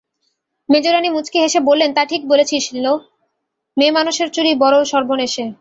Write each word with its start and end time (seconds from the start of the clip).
মেজোরানী 0.69 1.09
মুচকে 1.09 1.37
হেসে 1.39 1.59
বললেন, 1.59 1.89
তা 1.93 2.01
ঠিক 2.05 2.21
বলেছিস 2.27 2.65
লো, 2.75 2.93
মেয়েমানুষের 3.77 4.29
চুরি 4.29 4.51
বড়ো 4.55 4.79
সর্বনেশে। 4.85 5.45